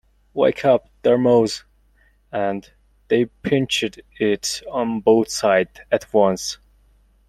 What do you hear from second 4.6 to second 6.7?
on both sides at once.